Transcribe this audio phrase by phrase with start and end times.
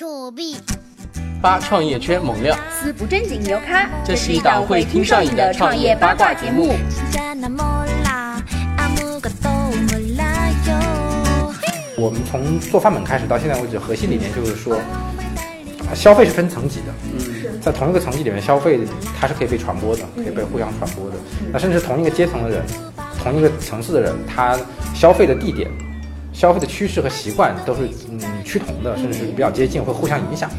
[0.00, 0.56] 作弊。
[1.42, 6.72] 八创业圈猛料，四不正经牛咖，这是一档会听上瘾的创业八卦节目。
[11.98, 14.80] 我们从做范本开始到现在为止，核心理念就是说，
[15.94, 16.86] 消费是分层级的。
[17.12, 18.80] 嗯，在同一个层级里面消费，
[19.20, 21.16] 它是可以被传播的，可以被互相传播的。
[21.52, 22.62] 那甚至同一个阶层的人，
[23.22, 24.58] 同一个层次的人，他
[24.94, 25.70] 消费的地点、
[26.40, 30.56] 消费的趋势和习惯都是嗯趋同的，甚至是比较接近，会互相影响的。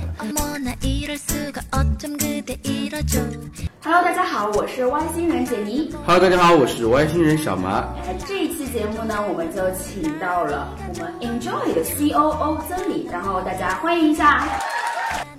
[3.84, 5.92] Hello，大家好，我是外星人简妮。
[6.06, 7.84] Hello，大家好，我是外星人小麻。
[8.06, 14.48] 哎，这一期节目呢，我们就请到了我们 Enjoy 的 COO 曾理，然后大家欢迎一下。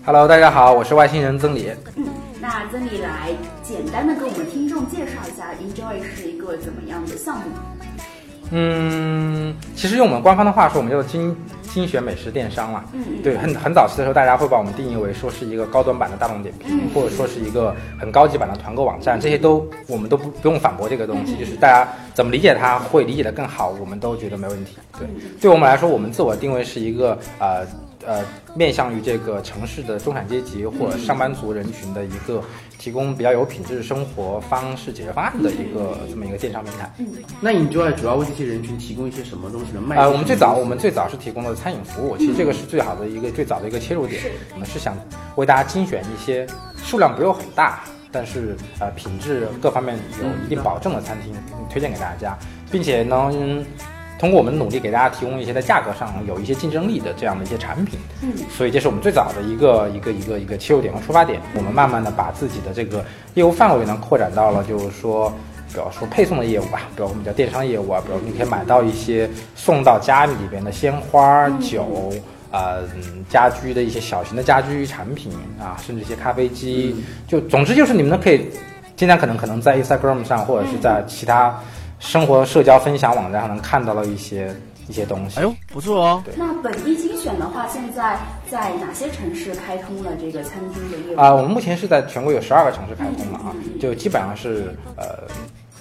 [0.05, 1.70] Hello，大家好，我是外星人曾理。
[1.95, 2.05] 嗯，
[2.41, 3.31] 那曾理来
[3.62, 7.45] 简单的跟我们听众介绍一下 Enjoy 是一个怎么样的项目？
[8.52, 12.84] 嗯，其实用我们官方的话说，我们叫做精精选美食电商嘛。
[12.92, 24.77] 嗯嗯对，很很早期的时候，大家会把我们定义为说是一个高端版的大众点评，嗯或者说是一个很高级版的团购网站，这些都我们都不不用反驳这个东西，就是大家怎么理解它会理解的更好，我们都觉得没问题。
[24.98, 25.09] 对，
[25.41, 27.66] 对我们来说，我们自我定位是一个呃
[28.06, 32.42] 呃面向于这个城市的中产阶级或者上班族人群的一个
[32.78, 36.91] 提供比较有品质生活方式解决方案的一个这么一个电商平台。
[37.41, 39.81] 那 Enjoy 主要为这些人群提供一些什么东西呢？
[39.81, 44.20] 卖呃，我们最早我们最早是提供的餐饮服务，其实这个是最好的一个最早的一个切入点。
[44.53, 44.97] 我们是想
[45.37, 51.34] 为大家精选一些数量不用很大，但是呃品质各方面有一定保证的餐厅
[51.70, 52.37] 推荐给大家，
[52.70, 53.64] 并且能
[54.23, 57.98] 通过我们的努力给大家提供一些在价格上有一些竞争力的这样的一些产品。
[58.23, 61.41] 嗯，所以这是我们最早的一个一个一个一个切入点和出发点。
[61.56, 65.28] 我们慢慢的把自己的这个业务范围呢扩展到了，就是说，
[65.73, 72.12] 比方说配送的业务吧，比如我们叫电商业务啊，比如你可以买到一些送到家里边的鲜花、酒。
[72.53, 76.95] 呃，嗯家居的一些小型的家居产品啊，甚至一些咖啡机，
[77.27, 78.47] 就总之就是你们都可以，
[78.95, 81.59] 尽量可能可能在 Instagram 上或者是在其他
[82.03, 84.55] 生活社交分享网站上能看到的一些
[84.89, 85.39] 一些东西。
[85.39, 86.23] 哎呦，不错哦。
[86.37, 88.19] 那本地精选的话，现在
[88.51, 91.19] 在哪些城市开通了这个餐厅的业务？
[91.19, 95.21] 啊、我们目前是在全国有十二个城市开通了啊，就基本上是呃，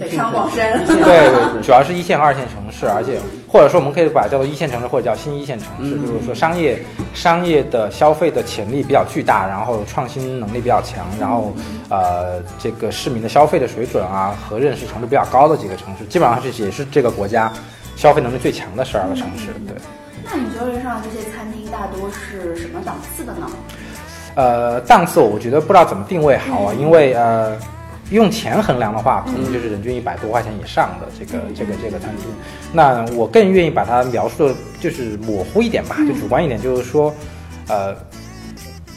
[0.01, 0.85] 北上广深。
[0.88, 6.81] 对，主要是一线和二线城市，而且或者说我们可以把它叫做一线城市或者叫新一线城市，就是说商业
[7.13, 11.53] 商业的消费的潜力比较巨大，然后创新能力比较强，然后
[11.90, 17.51] 呃这个市民的消费的水准啊和认识程度比较高的几个城市，基本上是也是这个国家
[17.95, 19.75] 消费能力最强的十二个城市，对。
[20.23, 23.47] 那你觉得上这些餐厅大多是什么档次的呢？
[24.35, 27.57] 呃，档次我觉得不知道怎么定位好啊，因为呃，
[28.11, 32.27] 用钱衡量的话，可能就是人均一百多块钱以上的这个这个这个餐厅。
[32.72, 37.13] 那我更愿意把它描述的就是模糊一点吧，就主观一点，就是说，
[37.67, 37.95] 呃。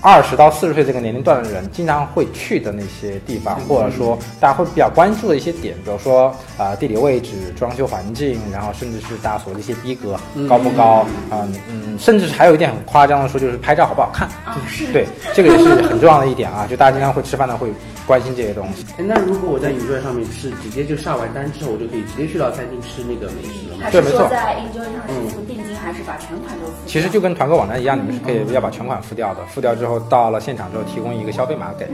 [0.04, 6.26] 二十到四十岁这个年龄段的人经常会去的那些地方，或者说大家会比较关注的一些点，比如说
[6.58, 10.14] 啊、呃地理位置、装修环境，然后甚至是大家所谓的一些逼格
[10.46, 14.28] 高不高啊、嗯，甚至是还有一点很夸张的说，就是拍照好不好看。
[14.44, 14.92] 啊，是。
[14.92, 17.72] 对，这个也是很重要的一点啊， 就大家经常会吃饭的会
[18.06, 18.84] 关心这些东西。
[18.98, 23.84] 哎，那如果我在 Enjoy 上面是直接就下完单之后，我就可以直接去到餐厅吃那个美食了吗？
[23.84, 26.86] 还对没错是说在 Enjoy 上是付定金，还是把全款都付掉？
[26.86, 31.88] 其实就跟团购网站一样，你们是可以要把全款付掉的，付掉之后到了现场之后提供一个消费码给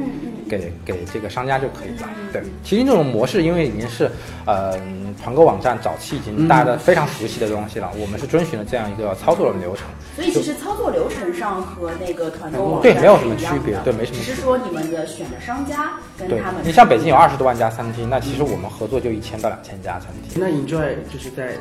[0.49, 2.09] 给给这个商家就可以了。
[2.33, 4.11] 对，其实这种模式因为已经是
[4.47, 4.77] 呃
[5.23, 9.87] 团购网站早期已经大家非常熟悉的东西了，我们是遵循了这样一个操作的流程。
[10.17, 20.41] 所以其实操作流程上和那个团购网站对没有什么区别对没什么区别只是说你们的选的商家跟他们，你像北京有二十多万家餐厅，那其实我们合作就一千到两千家餐厅。
[20.41, 21.55] 那 Enjoy 就是在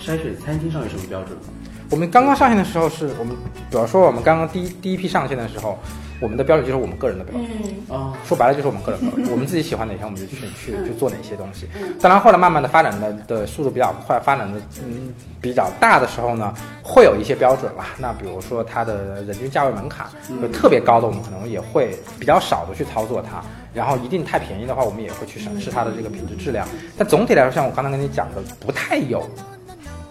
[0.00, 1.44] 筛选餐厅上有什么标准吗？
[1.90, 3.36] 我们刚刚上线的时候是我们，
[3.70, 5.78] 比方说我们刚刚第一第一批上线的时候，
[6.20, 7.46] 我们的标准就是我们个人的标准。
[7.88, 11.68] 嗯，啊，说白了就是我们个人标准，我们自己喜欢哪些我们就去去去做哪些东西。
[12.00, 16.52] 当然后来慢慢的发展的的速度比较快，发展的嗯比较大的时候呢，
[16.82, 17.84] 会有一些标准啦。
[17.98, 20.06] 那比如说它的人均价位门槛
[20.40, 23.42] 就特别高的，我们可能也会比较少的去操作它。
[23.74, 26.66] 然后一定太便宜的话，我们也会去审视它的这个品质质量。
[26.96, 29.28] 但总体来说，像我刚才跟你讲的，不太有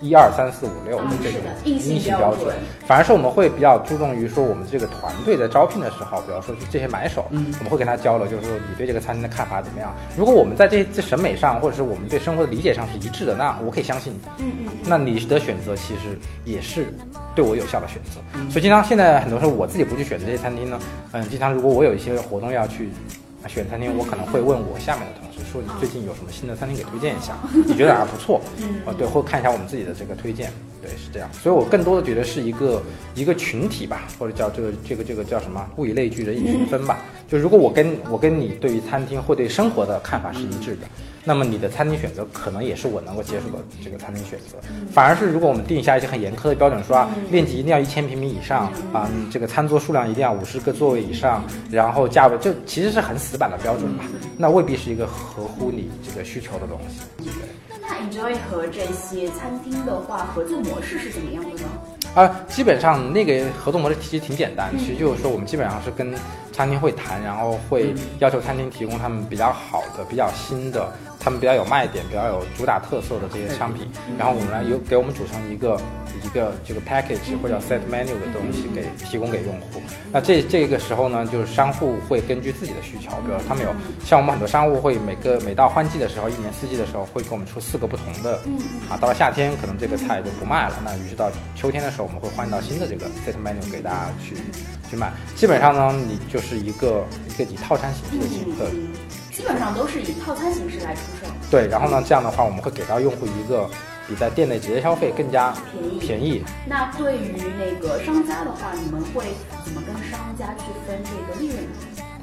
[0.04, 2.56] 一二三四五六的这种硬性性标准标准，
[2.86, 9.96] 反而是我们会比较注重于说我们这个团队在招聘的时候，比方说这些买手，嗯我们会跟他交流，就是说你对这个餐厅的看法怎么样？
[10.18, 14.20] 如果我们在这这审美上，或者是我们对生活的理解上是一致的，那我可以相信你。
[14.40, 16.88] 嗯嗯那你的选择其实也是
[17.34, 18.20] 对我有效的选择。
[18.36, 20.78] 嗯所以经常现在很多时候我自己不去选择这些餐厅呢，
[21.14, 22.90] 嗯，经常如果我有一些活动要去
[23.48, 28.42] 选餐厅，我可能会问我下面的同事说你最近有什么新的餐厅给推荐一下，你觉得哪儿不错？
[28.58, 30.52] 嗯啊，对，或看一下我们自己的这个推荐。
[30.82, 31.30] 对，是这样。
[31.32, 32.84] 所以我更多的觉得是一个
[33.16, 37.00] 一个群体吧，或者叫这个这个这个叫什么物以类聚，人以群分吧。
[37.28, 40.88] 就如果我跟我跟你对于餐厅或对生活的看法是一致的，
[41.24, 44.58] 那么你的餐厅选择可能也是我能够接受的这个餐厅选择。
[44.92, 54.04] 反而是如果我们定下一些很严苛的标准，说啊，面积一定要一千平米以上啊，你这个餐桌数量一定要五十个座位以上，然后价位就其实是很死板的标准吧，
[54.38, 57.30] 那未必是一个合乎你这个需求的东西。
[57.82, 61.70] 那 Enjoy 和这些餐厅的话，合作模式是怎么样的呢？
[62.16, 66.14] 啊，基本上那个合作模式其实挺简单，其实就是说我们基本上是跟
[66.54, 70.90] 餐厅会谈，然后会要求餐厅提供他们比较好的、比较新的、
[71.20, 75.82] 他们比较有卖点、比较有主打特色的这些商品，然后我们来有给我们组成一个
[76.24, 79.82] 一个这个 package 或者 set menu 的东西给提供给用户。
[80.12, 83.74] 那这这个时候呢，就是商户会根据自己的需求，比如他们有
[84.06, 88.40] 像我们很多商户会每个每到换季的时候，一年四季的时候会给我们出四个不同的，
[88.90, 94.36] 啊，到了夏天可能这个菜就不卖了，那于是到秋天的时候我们会换到新的这个 set menu 给大家去
[94.90, 95.12] 去卖。
[95.36, 98.64] 基本上呢，你就是一个一个以套餐形式的形式。
[99.32, 101.28] 基本上都是以套餐形式来出售。
[101.50, 103.68] 对，然后呢，这样的话我们会给到用户一个
[104.08, 105.52] 比在店内直接消费更加
[106.00, 106.44] 便宜。
[106.68, 109.34] 那对于那个商家的话，你们会
[109.66, 111.70] 怎么跟商家去分这个利润呢？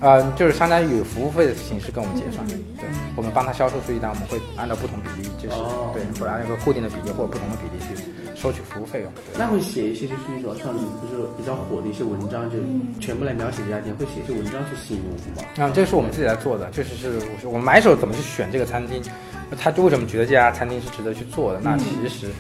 [0.01, 8.03] 呃，就是相当于以服务费的形式跟我们结算，对，我们帮他销售出一单，我们会按照不同比例，就是、哦对，或者按个固定的比例或者不同的比例去
[8.35, 9.13] 收取服务费用。
[9.13, 12.57] 对那会写一些就是那种像不是比较火的一些文章，就
[12.99, 15.69] 全部来描写这家店，会写一些文章去吸引用户吗？
[15.69, 19.03] 啊，这是我们自己来做的，确实是我们买手怎么去选这个餐厅，
[19.59, 21.61] 他就为什么觉得这家餐厅是值得去做的？
[21.63, 22.33] 那其实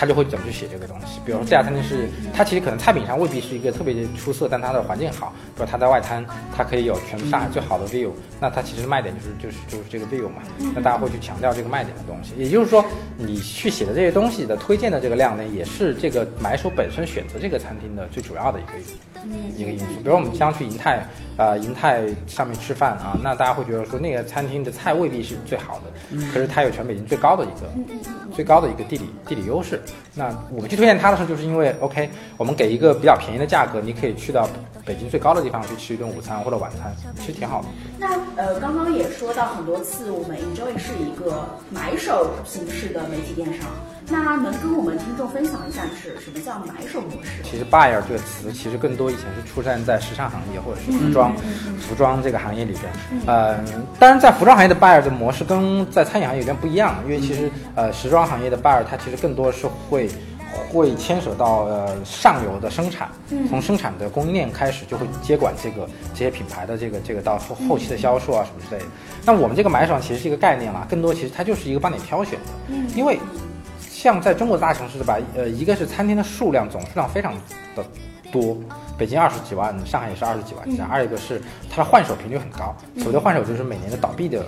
[0.00, 1.20] 他就会怎么去写这个东西。
[1.26, 6.24] 比如说这家餐厅是，它其实可能菜品上未必是一个特别出色，但它的环境好，比如它在外滩，
[6.56, 8.08] 它可以有全上海最好的 view，
[8.40, 10.36] 那它其实卖点就是就是就是这个 view 嘛，
[10.74, 12.32] 那大家会去强调这个卖点的东西。
[12.38, 12.82] 也就是说，
[13.18, 18.72] 你去写的这些东西的推荐的这个量呢，也是这个买手本身选择这个餐厅的最主要的一个
[19.54, 19.84] 一个因素。
[20.02, 21.06] 比如我们经常去银泰，
[21.36, 27.94] 呃，银泰上面吃饭啊，那大家会觉得说那个餐厅的菜未必是最好的，可是它有全北京最高的一个
[28.34, 29.78] 最高的一个地理地理优势。
[30.14, 34.48] 那我们去推荐它的时候，就是因为 OK，我们给一个比较便宜的价格，你可以去到
[34.84, 37.68] 北京最高的地方去吃一顿午餐或者晚餐，其实挺好的。
[37.98, 43.68] 那呃，刚刚也说到很多次，我们 Enjoy 是一个买手形式的媒体电商。
[44.10, 47.42] 那能跟我们听众分享一下是什么叫买手模式？
[47.44, 51.34] 其实 buyer 这个词其实更多以前是出现在时尚行业或者是服装、
[51.78, 52.92] 服装这个行业里边。
[53.26, 53.56] 呃，
[53.98, 60.08] 当然在服装行业的 buyer 的模式跟在餐饮行业有点不一样，因为其实呃时装行业的 buyer 它其实更多是会。
[60.68, 63.08] 会牵扯到呃上游的生产，
[63.48, 68.88] 从生产的供应链开始就会接管这个这些品牌的这个这个到后后期的销售啊什么之类的。
[69.24, 73.18] 那我们这个买手其实是一个概念啦，更多其实它就是一个帮你挑选的，因为
[74.02, 77.34] 像在中国大城市吧，呃，一个是餐厅的数量总数量非常
[77.76, 77.84] 的
[78.32, 78.56] 多，
[78.96, 81.38] 北京二十几万，上海也是二十几万家；二一个是
[81.68, 84.42] 它的换手频率很高，所谓的换手就是每年的倒闭的。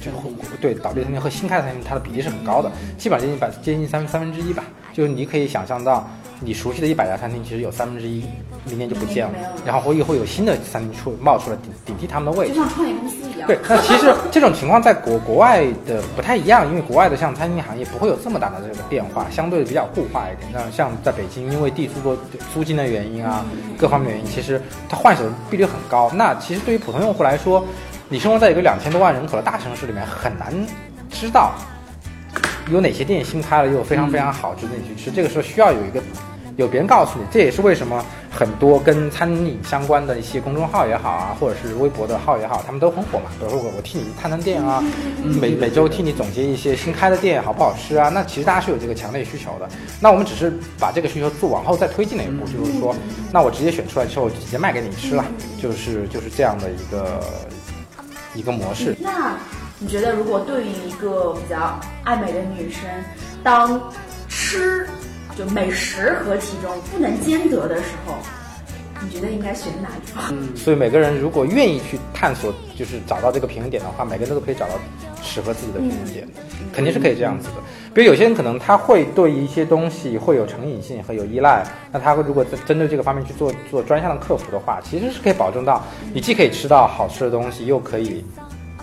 [0.00, 4.64] 就是对倒闭餐厅和新开的餐厅，它的比例是很高的，基本上接近百接近三三分之一吧。
[4.92, 6.08] 就是你可以想象到，
[6.40, 8.24] 你熟悉的一百家餐厅，其实有三分之一
[8.64, 9.32] 明年就不见了，
[9.64, 13.46] 然后会会有新的餐厅出冒出来顶顶替他们的位置，就像创业公司一样。
[13.46, 20.50] 对，那其实这种情况在国国外的不太一样，因为国外的像餐厅行业不会有这么大的这个变化，相对比较固化一点。
[20.52, 22.18] 那像在北京，因为地租多
[22.52, 23.44] 租金的原因啊，
[23.78, 26.10] 各方面原因，其实它换手比率很高。
[26.14, 27.64] 那其实对于普通用户来说，
[28.12, 30.52] 你生活在一个两千多万人口的大城市里面，很难
[31.08, 31.52] 知道
[32.68, 35.12] 有哪些店新开了又非常非常好，值得你去吃。
[35.12, 36.02] 这个时候需要有一个
[36.56, 43.26] 有别人告诉你，这也是为什么很多跟餐饮相关的一些公众号也好啊，或者是微博的号也好，他们都很火嘛。
[43.38, 44.82] 比如说我我替你探探店啊，
[45.40, 48.08] 每每周替你总结一些新开的店好不好吃啊。
[48.08, 49.68] 那其实大家是有这个强烈需求的。
[50.00, 52.92] 那我们只是把这个需求做往后再推进了一步，就是说，
[53.32, 55.24] 那我直接选出来之后直接卖给你吃了，
[55.62, 57.22] 就是就是这样的一个
[58.34, 58.96] 一个模式。
[59.00, 59.36] 那
[59.78, 62.82] 你觉得，如果对于一个比较爱美的女生，
[63.42, 63.80] 当
[64.28, 64.86] 吃
[65.36, 68.14] 就美食和体重不能兼得的时候，
[69.02, 70.34] 你觉得应该选哪一方？
[70.56, 74.74] 所以每个人如果愿意去探索，就是找到这个平衡点的话，每个人都可以找到
[75.22, 76.28] 适合自己的平衡点，
[76.72, 77.54] 肯定是可以这样子的。
[77.92, 85.82] 比如有些人可能他会对一些东西会有成瘾性和有依赖，那他会如果针对这个方面去做做专项的克服的话，其实是可以保证到
[86.12, 88.24] 你既可以吃到好吃的东西，又可以。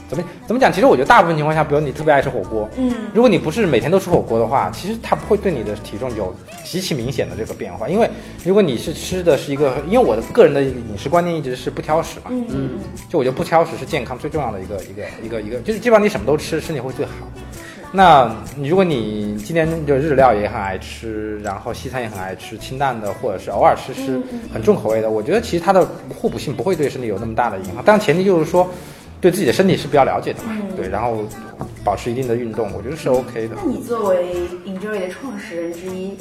[0.10, 0.72] 怎么怎么讲？
[0.72, 6.34] 其实我觉得大部分情况下，比如你特别爱吃火锅，嗯，如果你不是每天都吃火锅的话，其实它不会对你的体重有
[6.64, 7.90] 极其明显的这个变化。
[7.90, 8.10] 因为
[8.46, 17.12] 如果你是吃的是一个，因为我的个人的饮食观念一直是不挑食嘛，嗯就我觉得不挑食是健康最重要的一个一个一个一个，就是基本上你什么都吃，身体会最好。
[17.98, 24.22] 那如果你今天就日料也很爱吃，然后西餐也很爱吃，清淡的或者是偶尔吃吃
[24.54, 27.77] 很重口味的，我觉得其实它的互补性不会对身体有那么大的影响。
[27.84, 28.70] 但前提就是说，
[29.20, 31.25] 对自己的身体是比较了解的嘛，对，然后
[31.84, 33.56] 保持一定的运动，我觉得是 OK 的。
[33.56, 34.27] 那你作为
[34.68, 36.16] Enjoy 的创始人之一，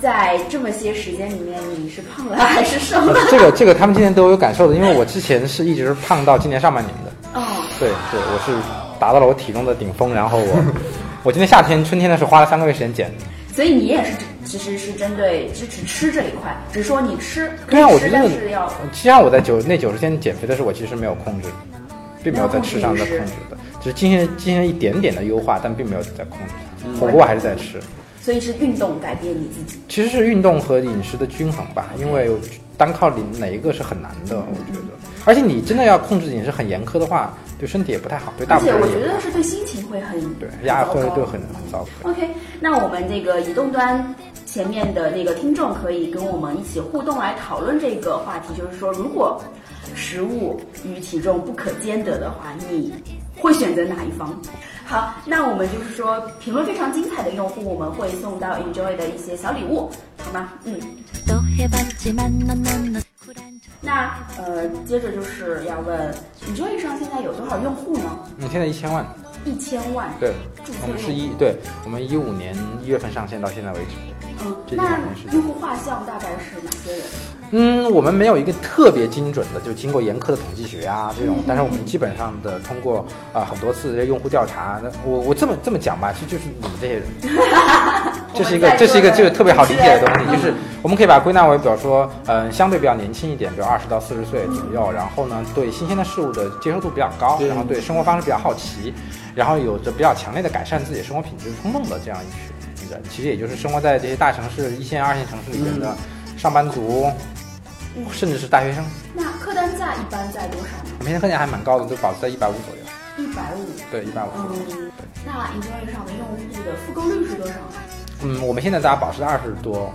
[0.00, 3.20] 在这么些时间里面，你是胖了还是瘦了？
[3.30, 7.38] 这个这个他们今年都有感受的，因为我之前是一直胖到今年上半年的。
[7.38, 7.44] 哦，
[7.78, 8.52] 对对，我是
[8.98, 10.64] 达到了我体重的顶峰，然后我
[11.24, 13.10] 我今年夏天春天的时候花了三个月时间减。
[13.52, 14.10] 所以你也是
[14.44, 21.48] 其实是针对支持吃这一块，只是说你吃可对啊，我觉得但是要实际上我在九那九十天减肥的时候，我其实没有控制，
[22.22, 26.98] 并没有在吃上在控制的，只是进行进行了一点点的优化，但并没有在控制。
[27.00, 27.80] 火锅我还是在吃，
[28.20, 29.78] 所以是运动改变你自己。
[29.88, 32.28] 其实是运动和饮食的均衡吧，因为
[32.76, 34.94] 单靠哪哪一个是很难的，我觉得。
[35.26, 42.10] 而且你真的要控制饮食很严苛的话，对身体也不太好，对大而且我部分人也觉得是对心情会很对压会对很很糟糕。
[42.10, 42.28] OK，
[42.60, 44.14] 那我们这个移动端
[44.44, 49.42] 前面的那个听众可以跟我们一起互动来讨论这个话题，就是说，如果
[49.94, 52.92] 食物与体重不可兼得的话，你
[53.38, 54.38] 会选择哪一方？
[54.84, 60.50] 好，那我们就是说，评论非常精彩的用户，我们会送到 Enjoy 的一些小礼物，好吗？
[60.64, 60.78] 嗯，
[63.80, 66.12] 那呃，接着就是要问
[66.48, 68.18] Enjoy 上现在有多少用户呢？
[68.38, 69.06] 嗯，现在一千万，
[69.44, 70.08] 一千万。
[70.18, 70.32] 对，
[70.82, 73.94] 我们是一对，我们一五年一月份上线到现在为止。
[74.44, 74.98] 嗯，这那
[75.32, 77.02] 用户画像大概是哪些人？
[77.50, 87.04] 嗯，我们没有一个特别精准的，就经过严苛的统计学啊这种，但是我们基本上的通过啊、很多次这些用户调查，那我我这么这么讲吧，其实就是你们这些人，
[88.34, 98.92] 这是一个这是一个这个特别好理解的东西，就是我们可以把它归纳为，比如说，嗯、相对比较年轻一点，比如二十到四十岁左右，然后呢，对新鲜的事物的接受度比较高，然后对生活方式比较好奇，
[99.34, 105.94] 然后有着比较强烈的改善自己生活品质冲动的这样一群人，其实也就是生活在这些大城市、一线、二线城市里面的
[106.36, 107.10] 上班族，
[108.10, 108.84] 甚至是大学生。
[109.14, 110.90] 那客单价一般在多少呢？
[110.98, 112.82] 我们现在客单价还蛮高的，都保持在一百五左右。
[113.16, 113.64] 一百五。
[113.92, 114.28] 对，一百五。
[114.34, 114.90] 嗯，
[115.24, 117.78] 那 Enjoy 上的用户的复购率是多少呢？
[118.24, 119.92] 嗯，我们现在大家保持在二十多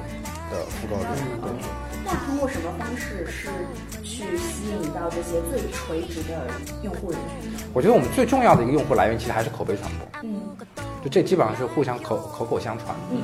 [0.51, 1.03] 的复购率。
[1.41, 1.51] 对。
[2.05, 3.49] 那通过什么方式是
[4.03, 6.47] 去吸引到这些最垂直的
[6.81, 7.51] 用户人群？
[7.73, 10.41] 我觉得我们最重要的一个用户来源其实还是口碑传播，嗯
[11.03, 13.21] 就这基本上是互相口口口相传嗯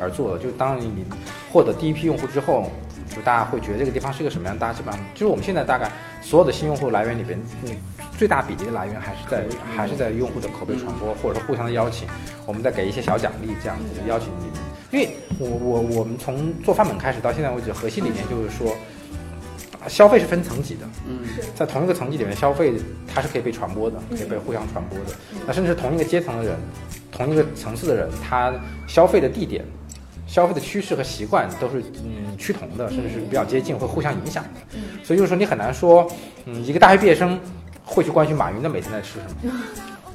[0.00, 0.42] 而做的。
[0.42, 1.04] 就当你
[1.52, 2.70] 获得第一批用户之后，
[3.14, 5.90] 就大家会觉得这个地方是个什么样，大家基本上就是我们现在大概
[6.22, 7.76] 所有的新用户来源里边，嗯，
[8.18, 9.44] 最大比例的来源还是在
[9.76, 12.08] 还是在用户的口碑传播，或者说互相的邀请，
[12.44, 14.58] 我们再给一些小奖励这样子邀请你们。
[14.90, 18.74] 因为我我我们从做范本开始到现在为止，核心理念就是说，
[19.86, 21.20] 消费是分层级的，嗯，
[21.54, 22.74] 在同一个层级里面消费，
[23.06, 25.16] 它是可以被传播的，可以被互相传播的。
[25.46, 26.56] 那甚至同一个阶层的人，
[27.12, 28.52] 同一个层次的人，他
[28.88, 29.64] 消费的地点、
[30.26, 34.78] 消费的趋势和习惯都是嗯趋同的，甚至是比较接近，会互相影响的。
[35.04, 36.10] 所以就是说，你很难说，
[36.46, 37.38] 嗯，一个大学毕业生
[37.88, 39.52] 会去关心马云的每天在吃什么。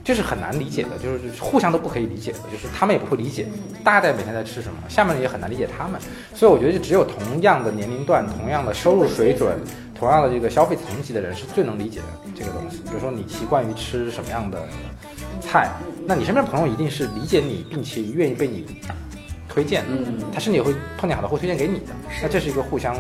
[0.06, 3.48] 这是很难理解的，就是互相都不可以理解的，就是他们也不会理解
[3.86, 6.00] 大家每天在吃什么，下面人也很难理解他们，
[6.36, 9.58] 所以我觉得只有同样的年龄段、同样的收入水准、
[9.96, 12.80] 同样的这个消费层级的人是最能理解的这个东西。
[12.80, 14.68] 比如说你习惯于吃什么样的
[15.40, 15.72] 菜，
[16.06, 18.66] 那你身边的朋友一定是理解你，并且愿意被你
[19.48, 22.94] 推荐的，他甚至也会碰见好的会推荐给你的，那这是一个互相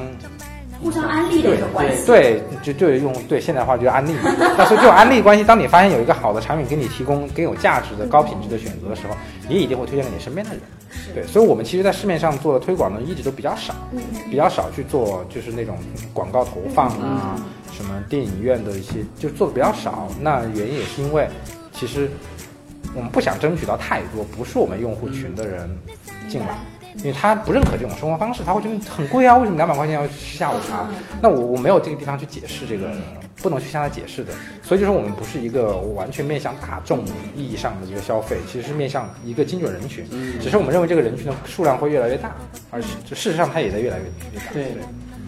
[0.83, 2.05] 互相安利的一个关系。
[2.05, 4.13] 对，就就用对现代化就是安利。
[4.21, 9.15] 那所以这种安利关系，当你发现有一个好的产品给你提供更有价值的高品质的选择的时候，
[9.47, 10.61] 你也一定会推荐给你身边的人。
[11.15, 13.73] 对，所以我们其实，在市面上做的推广呢，一直都比较少，
[14.29, 15.77] 比较少去做就是那种
[16.13, 17.35] 广告投放啊，
[17.71, 20.07] 什么电影院的一些，就做的比较少。
[20.21, 21.27] 那原因也是因为，
[21.71, 22.09] 其实
[22.93, 25.69] 我们不想争取到太多不是我们用户群的人
[26.29, 26.57] 进来。
[26.97, 30.87] 因为他不认可这种生活方式，他会觉得很贵啊，为什么两百块钱要吃下午茶？
[31.21, 32.91] 那我我没有这个地方去解释这个，
[33.41, 34.31] 不能去向他解释的。
[34.61, 37.03] 所以就说我们不是一个完全面向大众
[37.35, 40.05] 意义上的一个消费，其实是面向一个精准人群。
[40.39, 42.31] 只是我们认为这个人群的数量会越来越大，
[42.69, 44.53] 而事实上它也在越来越越大。
[44.53, 44.63] 对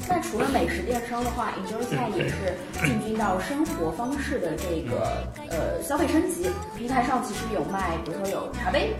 [0.07, 2.35] 那除了美食电商的话，Enjoy 菜也是
[2.83, 6.49] 进军到生活方式的这个呃消费升级。
[6.77, 8.95] 平台上其实有卖，比如说有茶杯，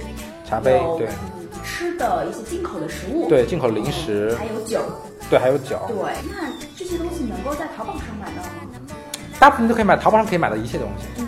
[0.46, 4.82] 茶杯对嗯吃的一些进口的食物，对进口零食还有酒。
[5.30, 8.96] 对，还有酒，对，那这些东西能够在淘宝上买到吗？
[9.40, 11.08] 大部分都可以买，淘宝上可以买到一切东西。
[11.18, 11.28] 嗯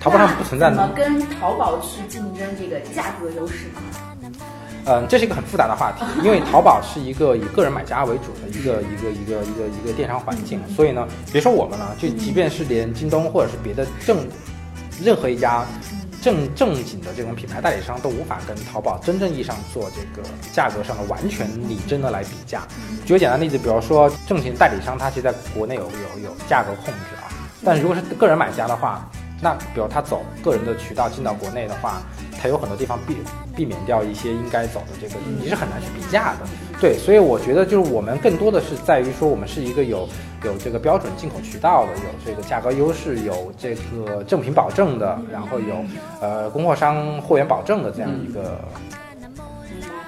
[0.00, 3.80] 淘宝上不存在那怎么跟淘宝去竞争这个价格优势呢？
[4.86, 14.18] 嗯，这是一个很复杂的话题，因为淘宝是一个以个人买家为主的一个一个一个一个一个电商环境，所以呢，别说我们了，就即便是连京东或者是别的正
[15.02, 15.64] 任何一家
[16.20, 22.62] 正正经的这种品牌代理商都无法跟淘宝真正意义上做这个价格上的完全理真的来比价。
[23.06, 27.28] 举个简单例子，比如说正经代理商，他其实在国内有有有价格控制啊，
[27.64, 29.08] 但如果是个人买家的话，
[29.44, 32.00] 那比如他走个人的渠道进到国内的话，
[32.40, 33.18] 他有很多地方避
[33.54, 36.46] 避免掉一些应该走的这个，你是很难去比价的。
[36.80, 40.08] 对，所以我觉得就是我们更多的是在于说，我们是一个有
[40.44, 45.84] 有这个标准进口渠道的，有这个价格优势，有这个正品保证的，然后有
[46.22, 48.58] 呃供货商货源保证的这样一个、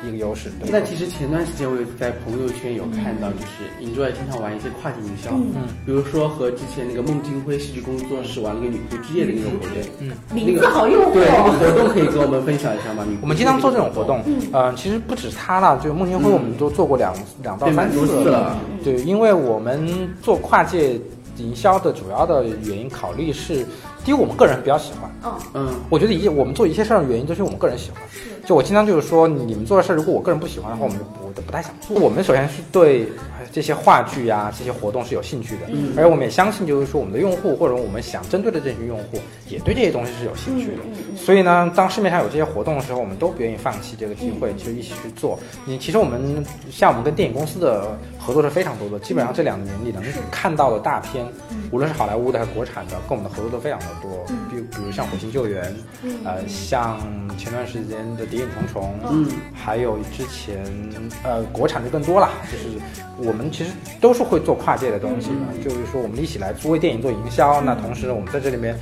[0.09, 0.51] 一个优势。
[0.61, 11.57] 对那其实前段时间我有在朋友圈有看到，就是 Enjoy 经常玩一些跨境营销，嗯，比如说和之前那个孟京辉戏剧工作室玩了个女仆之夜的那种活动，嗯，名字好诱惑对，那个哦。
[11.59, 13.07] 活动可以跟我们分享一下吗？
[13.21, 14.23] 我们经常做这种活动，
[14.53, 19.89] 嗯、其实不止他了，就孟京辉我们都做过两、两到三次次了，对，因为我们
[20.23, 20.99] 做跨界
[21.39, 23.67] 营销的主要的原因考虑是，
[24.05, 25.11] 第一，我们个人比较喜欢。
[25.25, 28.03] 嗯，嗯，我觉得一切我们做一切事儿的原因都是我们个人喜欢。
[28.47, 31.99] 就我经常就是说，你们做的事儿，如果我个人不喜欢的话，我们就不我就不太想做。
[31.99, 33.03] 我们首先是对
[33.41, 41.17] 呃这些话剧啊、这些活动是有兴趣的，嗯而我们也相信，就是说我们的用户或者我们想针对的这群用户，也对这些东西是有兴趣的。
[41.17, 45.37] 所以呢，当市面上有这些活动的时候，我们都不愿意放弃这个机会，就一起去做。
[45.65, 50.01] 你其实我们像我们跟电影公司的合作是非常多的，基本上这两年你能
[50.31, 51.27] 看到的大片，
[51.73, 54.25] 无论是好莱坞的还是国产的，跟我们的合作都非常的多。
[54.49, 55.65] 比比如像《火星救援》，
[56.25, 56.97] 呃，像
[57.37, 60.63] 前段时间的《谍影重重》，嗯，还有之前
[61.23, 62.77] 呃国产就更多了，就是
[63.17, 68.79] 我们其实都是会做跨界的东西的，就是说我们一起来做为电影做营销，那同时我们在这里面。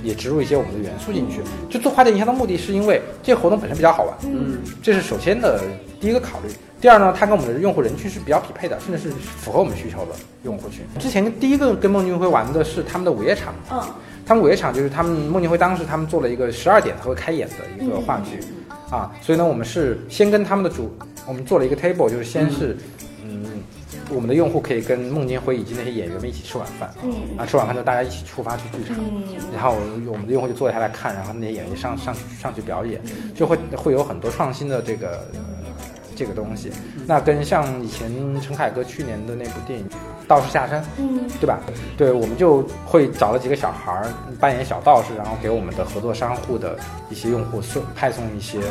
[0.00, 5.60] 也植入一些我们的元素进去，就做跨界营销的目的是因为这个活动本身比较好玩，嗯，这是首先的
[6.00, 6.48] 第一个考虑。
[6.80, 10.12] 第二呢，它跟我们的用户人群是比较匹配的，甚至是符合我们需求的
[10.44, 10.86] 用户群。
[11.00, 13.82] 之前第一个跟孟京辉玩的是他们的午夜场，嗯，
[14.24, 18.38] 他们午夜场就是他们孟京辉当时他们做了一个十二点才会开演的一个话剧，
[18.90, 20.90] 啊，所以呢，我们是先跟他们的主，
[21.26, 22.76] 我们做了一个 table，就是先是，
[23.22, 23.62] 嗯，
[24.10, 27.12] 我们的用户可以跟孟京辉以及那些演员们一起吃晚饭，嗯。
[27.36, 29.22] 啊，吃晚饭之后大家一起出发去剧场，嗯。
[29.52, 33.00] 然后我们的用户就坐下来看，然后那些演员上上上去表演，
[33.34, 35.28] 就会会有很多创新的这个。
[35.34, 35.57] 呃
[36.18, 36.72] 这个东西，
[37.06, 39.86] 那跟像以前陈凯歌去年的那部电影
[40.26, 41.60] 《道士下山》，嗯，对吧？
[41.96, 46.76] 对，我们就会找了几个小孩儿扮演小道士，然后给我们的合作商户的
[47.08, 48.58] 一些用户送派送一些《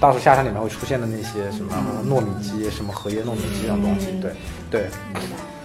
[0.00, 1.74] 道士下山》里面会出现的那些什么
[2.08, 4.06] 糯米鸡、什么荷叶糯米鸡这种东西。
[4.22, 4.32] 对，
[4.70, 4.86] 对。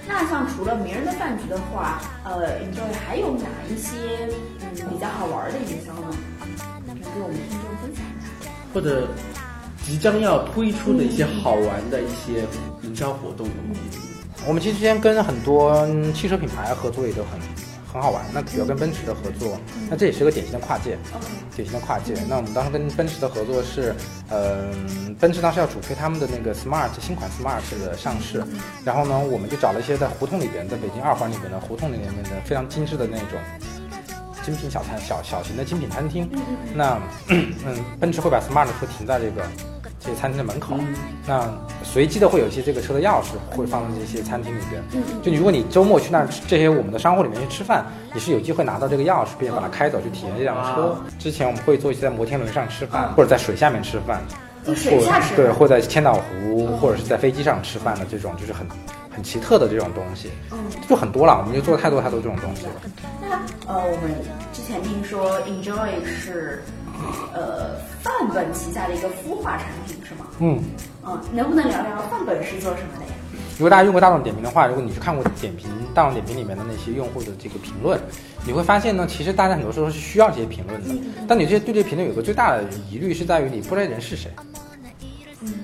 [0.05, 4.27] 那像除了名人的饭局的话，呃，Enjoy 还有哪一些
[4.59, 6.17] 嗯比较好玩的营销呢？
[6.85, 8.51] 能给我们听众分享一下？
[8.73, 9.07] 或者
[9.91, 12.45] 即将要推出的一些好玩的一些
[12.81, 13.77] 营销活动有吗？
[14.47, 17.37] 我们其实之前跟很多嗯汽车品牌合作也都很
[17.91, 18.23] 很好玩。
[18.33, 20.97] 那比如跟奔驰的合作，那这也是个典型的跨界，
[21.57, 22.13] 典型的跨界。
[22.29, 23.93] 那我们当时跟奔驰的合作是，
[24.29, 24.71] 呃，
[25.19, 28.41] 奔驰当时要主推他们的那个 Smart 新款 Smart 的上市，
[28.85, 33.37] 然后呢，我们就找了一些在胡同里边，在北京二环里边的胡同里面的非常精致的那种。
[34.43, 36.27] 精品小餐小小型的精品餐厅，
[36.73, 37.53] 那嗯，
[37.99, 39.43] 奔驰会把 Smart 车停在这个
[40.03, 40.73] 这些餐厅的门口，
[41.27, 41.47] 那
[41.83, 44.83] 随机的会有一些这个车的钥匙会放在这些餐厅里边。
[44.93, 50.97] 嗯就你如果你周末去那儿这些我们的商户里面去吃饭，你是有机会拿到这个钥匙，并且把它开走去体验这辆车。
[51.19, 54.19] 之前我们会做一些在摩天轮上吃饭，或者在水下面吃饭，
[54.63, 58.65] 在水下吃对，或在千岛湖或者是在飞机上吃饭的这种，就是很
[59.13, 60.57] 很奇特的这种东西，嗯，
[60.89, 61.37] 就很多了。
[61.37, 62.71] 我们就做了太多太多这种东西了。
[63.21, 63.35] 那
[63.71, 64.11] 呃，我们
[64.51, 66.63] 之前听说 Enjoy 是
[67.33, 70.27] 呃范本旗下的一个孵化产品是吗？
[70.39, 70.63] 嗯。
[71.03, 73.11] 嗯，能不能聊聊范本是做什么的呀？
[73.57, 77.99] 如果大家用过大众点评的话，如果你去看过点评大众点评里面的那些用户的这个评论，
[78.45, 80.93] 你会发现呢，其实大家很多时候是需要这些评论的。
[81.27, 84.31] 但你这些对这些评论有个最大的疑虑是在于你不知道人是谁，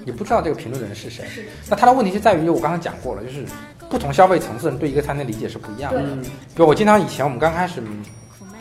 [0.03, 1.25] 你不知道这个评论的人是谁。
[1.69, 3.45] 那他的问题就在于，我刚才讲过了，就是
[3.91, 6.01] 不同消费层次的人对一个餐厅理解是不一样的。
[6.01, 8.01] 对比如我经常以前我们刚开始嗯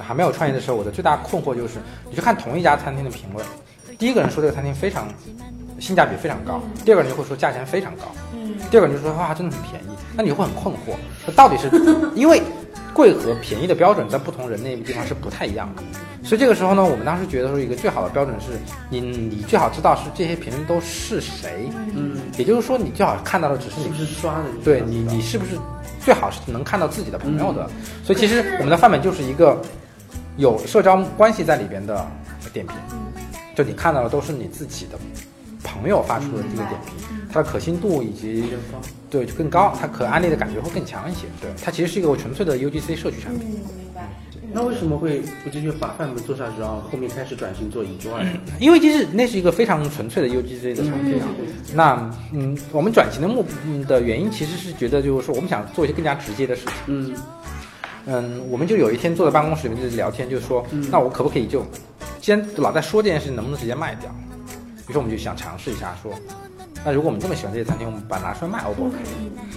[0.06, 1.74] 还没有创业的时候，我的最大困惑就是，
[2.08, 3.44] 你去看同一家餐厅的评论，
[3.98, 5.08] 第一个人说这个餐厅非常
[5.78, 8.54] 性价比非常高，第二个人就会说价钱非常高，嗯。
[8.70, 11.70] 第二个人就说哇真的很便宜，那你会很困惑，那到底是
[12.14, 12.42] 因为
[12.92, 15.82] 贵和便宜的标准在不同人那个地方是不太一样的，
[16.24, 18.58] 所以这个时候呢，我们当时觉得说一个最好的标准是
[18.90, 24.44] 你你最好知道是这些评论都是谁，嗯，也就是说你最好看到的只是你是不是刷的？
[24.64, 25.52] 对你，你是不是
[26.00, 27.68] 最好是能看到自己的朋友的？
[28.02, 29.60] 所以其实我们的范本就是一个
[30.36, 32.06] 有社交关系在里边的
[32.52, 32.76] 点评，
[33.54, 34.98] 就你看到的都是你自己的
[35.62, 36.94] 朋友发出的这个点评，
[37.32, 38.44] 它的可信度以及。
[39.08, 41.26] 对就更高，它可安利的感觉会更强一些。
[41.40, 43.48] 对，它其实是一个纯粹的 UGC 社区产品。
[43.48, 44.02] 嗯，明白。
[44.52, 48.26] 那为什么会不继续把范本做下去，然后后面开始转型做 Enjoy？
[48.58, 51.28] 因为其实那是一个非常纯粹的 UGC 的产品啊。
[51.72, 56.74] 那嗯，我们转型的目嗯的原因其实是觉得就是说我们想做一些更加直接的事情。
[56.88, 57.14] 嗯
[58.06, 61.64] 嗯，我们就有一天坐在办公室里面就聊天，就说，那我可不可以就，
[62.20, 64.10] 既然老在说这件事，能不能直接卖掉？
[64.88, 66.12] 于是我们就想尝试一下，说，
[66.84, 68.96] 那如果我们这么喜欢这些餐厅，我们把它拿出来卖，O 不 OK？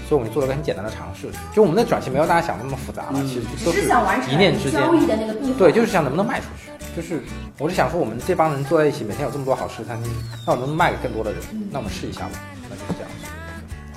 [0.08, 3.84] 所以我们就做了个很简单的尝试，就我们的转型没有大家想的那么复杂了，其实都是
[4.32, 5.58] 一念之间交易的那个闭环。
[5.58, 6.72] 对，就是想能不能卖出去。
[6.96, 7.22] 就是，
[7.60, 10.12] 我是想说，我们这帮人坐在一起，每天有这么多好吃的餐厅，
[10.48, 11.40] 那我能不能卖给更多的人？
[11.72, 12.32] 那我们试一下吧。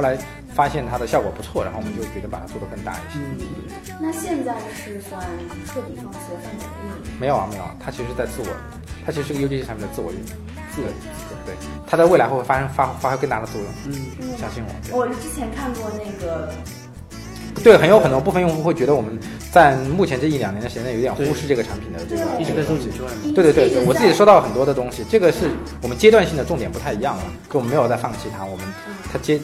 [0.03, 0.19] 后来
[0.53, 3.21] 发现它的效果不错，然后我们就决定把它做得更大一些。
[4.01, 5.23] 那现在是算
[5.65, 7.21] 彻底放弃了范本的运营？
[7.21, 8.49] 没有啊，没有啊，它其实在自我，
[9.07, 10.27] 它其实是个 UGC 产品的自我运营，
[10.75, 10.89] 自我
[11.47, 11.55] 对，
[11.87, 13.71] 它在未来会发生发发挥更大的作用。
[13.87, 13.95] 嗯，
[14.37, 14.75] 相信我。
[14.83, 16.51] 对我之前看过那个，
[17.63, 19.17] 对，很有可能部分用户会觉得我们
[19.53, 23.35] 在目前这一两年的时间内有点忽视这个产品的这个一直在做这个东西 Enjoy。
[23.37, 24.33] 对对对对，我自己收到。
[24.33, 25.51] 到了很多的东西，这个是
[25.83, 28.65] 我们阶段性的重点不太一样了，就我们没有在放弃它，我们
[29.13, 29.39] 它接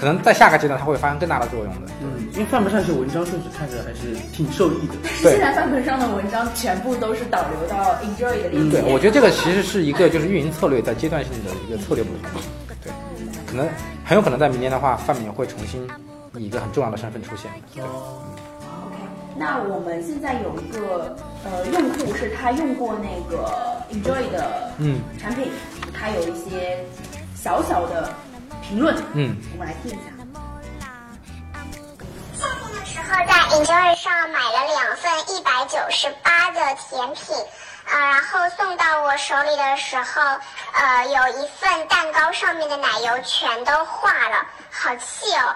[0.00, 1.92] 可能在下个阶段它会发生更大的作用的。
[2.00, 4.94] 嗯，因为范本上是文章确实看着还是挺受益的。
[5.22, 8.80] 对现在范本上的文章全部都是导流到 Enjoy 的链接。
[8.80, 12.40] 对，我觉得这个其实是一个就是运营策略在阶段性的一个策略不同。
[12.82, 12.90] 对，
[13.46, 13.68] 可能
[14.02, 15.86] 很有可能在明年的话，范本会重新
[16.34, 17.50] 以一个很重要的身份出现。
[17.74, 18.96] 对 OK，
[19.36, 23.52] 那我们现在有一个呃用户是他用过那个
[23.92, 25.50] Enjoy 的嗯产品，
[25.92, 26.78] 他有一些
[27.34, 28.08] 小小的
[28.62, 30.00] 评论，嗯，我们来听一下。
[32.34, 37.36] 夏天的时候在 Enjoy 上买了两份一百九十八的甜品，
[37.90, 40.20] 呃，然后送到我手里的时候，
[40.72, 45.54] 呃，有一份蛋糕上面的奶油全都化了，好气哦。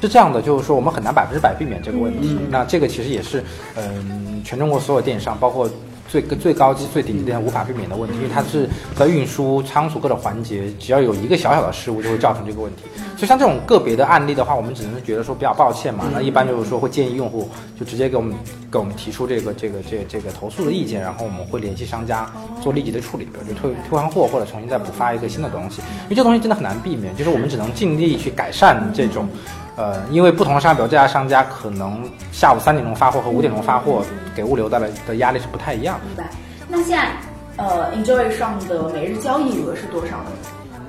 [0.00, 2.38] 是这样的，就是说我们很难百分之百避免这个问题。
[2.50, 3.44] 那这个其实也是，
[3.74, 5.68] 嗯，全中国所有电商，包括
[6.08, 12.82] 最最高级、最顶级的无法避免的问题，因为它是在运输、仓储各种环节，只要有一个小小的失误，就会造成这个问题。
[13.16, 16.04] 所以像这种个别的案例的话，我们只能觉得说比较抱歉嘛。
[16.12, 18.34] 那一般就是说会建议用户就直接给我们
[18.70, 22.30] 给我们提出这个这个这个这个投诉的意见，然后我们会联系商家
[22.62, 25.80] 做立即的处理，比如就退退换货或者重新再补发一个新的东西。
[26.04, 29.28] 因为这东西真的很难避免，就是我们只能尽力去改善这种。
[29.76, 34.02] 呃，因为不同的商家，比如这家商家可能下午三点钟发货和五点钟发货，
[34.34, 36.06] 给物流带来的压力是不太一样的。
[36.06, 36.30] 明白。
[36.68, 37.10] 那现在
[37.56, 40.30] 呃 Enjoy 上的每日交易额是多少呢？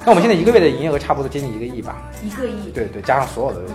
[0.06, 1.98] 那我们现在一个月的营业额差不多接近一个亿吧？
[2.24, 2.72] 一个亿。
[2.72, 3.66] 对对，加上所有的。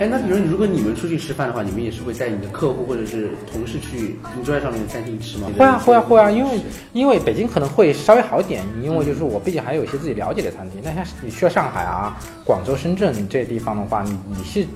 [0.00, 5.48] 哎，那比如如果你们出去吃饭的话，你们也是会带你的客户或者是同事去 Enjoy 上面的餐厅吃吗？
[5.56, 6.60] 会啊会啊会啊，因为
[6.92, 10.80] 因为北京可能会稍微好一点，因为就是我毕竟还有一些自己了解的餐厅。
[10.82, 14.66] 那像你去了上海啊、广州、深圳这些地方的话，你你是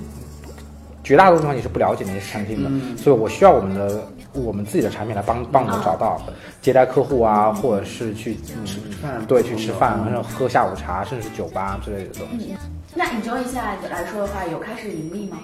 [1.02, 6.22] 绝大多数地方你是不了解那些餐厅的，所以我需要我们的我们自己的产品来帮帮我们找到
[6.62, 12.54] 接待客户啊，或者是去吃饭对去吃饭，然后喝下午茶，甚至是酒吧之类的东西。
[12.98, 15.38] 那 Enjoy 现在来说的话，有开始盈利吗？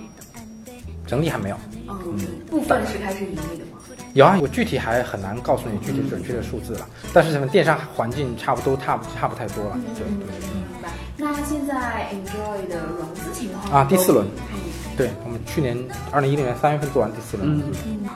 [1.07, 1.57] 整体还没有，
[1.89, 2.19] 嗯，
[2.51, 3.79] 部分是开始盈利的吗？
[4.15, 10.27] 有啊，我具体还很难告诉你具体准确的数字了，但是什么电商环境差不多差不差不太多了，对对对。
[10.53, 10.89] 明白。
[11.17, 14.59] 那现在 Enjoy 的融资情况啊第四轮嗯
[14.97, 15.79] 对我们去年
[16.11, 18.09] 二零一六年三月份做完第四轮，嗯，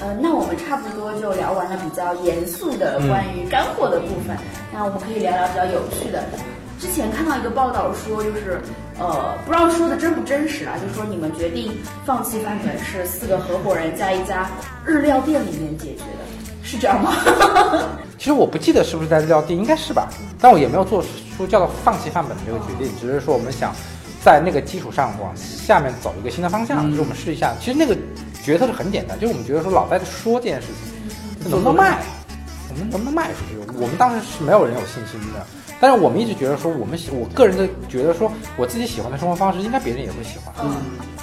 [0.00, 4.36] 呃，那我们差不多就聊完了比较严肃的关于干货的部分，
[4.74, 6.24] 那我们可以聊聊比较有趣的。
[6.82, 8.60] 之前看到一个报道说，就是
[8.98, 14.50] 呃，不知道说的真不真实啊，就是说你们决定放弃饭本是四个合伙人在一家
[14.84, 17.14] 日料店里面解决的，是这样吗？
[18.18, 20.08] 其实我不记得是不是在日料店，应该是吧，
[20.40, 21.00] 但我也没有做
[21.36, 23.72] 出叫做放弃范本的这个决定，只是说我们想
[24.20, 27.54] 在那个基础上往下面走一个新的方向，就是我们试一下。
[27.60, 27.96] 其实那个
[28.42, 30.66] 决策是很简单，就是我们觉得说老在说这件事
[31.38, 32.02] 情，能不能卖，
[32.70, 33.56] 我们能不能卖出去？
[33.78, 35.46] 我们当时是没有人有信心的。
[35.82, 40.54] 但是我们一直觉得说，我们喜我个人的觉得说，我自己喜欢的生活方式，应该别人也会喜欢。
[40.62, 40.76] 嗯，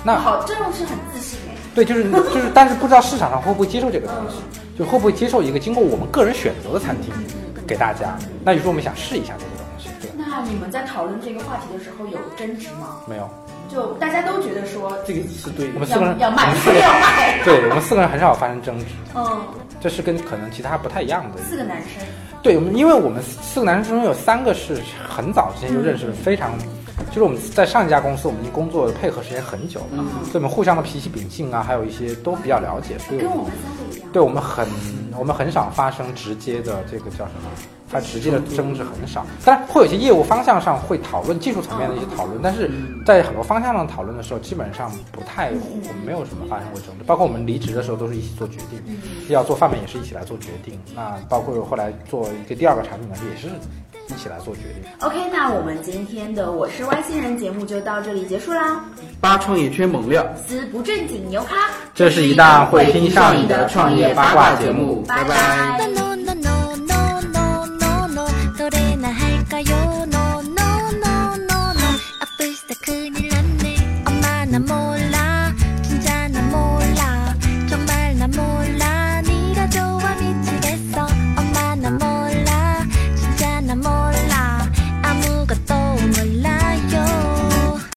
[0.03, 1.55] 那好，这种是很自信哎。
[1.73, 4.35] 对，就是就是，但是不知道市场上会不会接受这个东西，
[4.77, 7.13] 就会不会接受一个经过我们个人选择的餐厅
[7.65, 8.17] 给大家。
[8.43, 12.97] 那于是我们想试一下这个东西，对，那你们在讨论这个话题的时候有争执吗？
[13.07, 13.29] 没有，
[13.71, 15.87] 就大家都觉得说这个是对我们。
[15.87, 19.39] 四个人要要卖我们四个人要卖 对我们四个人很少发生争执，嗯，
[19.79, 21.41] 这是跟可能其他不太一样的。
[21.43, 22.05] 四个男生，
[22.41, 26.51] 对，我们因为我们四个男生中有三个是很早之前就认识，非常，
[27.09, 34.09] 就是我们在上一家公司我们已经工作配合时间很久了，所以我们互相的脾气秉性啊，还有一些都比较了解，所以跟我们三个一样。
[34.13, 34.67] 对我们很
[35.17, 37.49] 我们很少发生直接的这个叫什么
[37.91, 39.25] 它实际的争执很少。
[39.43, 42.69] 当然会有一些业务方向上会讨论技术层面的一些讨论，但是
[43.05, 47.03] 在很多方向上讨论的时候，基本上不太，我们没有什么发生过争执。
[47.05, 48.81] 包括我们离职的时候都是一起做决定，
[49.29, 50.79] 要做范本也是一起来做决定。
[50.95, 53.47] 那包括后来做一个第二个产品呢，也是
[54.13, 54.91] 一起来做决定。
[55.01, 58.83] OK，那我们今天的我是外星人节目就到这里结束啦。
[59.21, 61.55] 八创业圈猛料，撕不正经牛咖，
[61.93, 66.08] 这是一档会听上瘾的创业八卦节目拜拜
[69.49, 70.38] かよの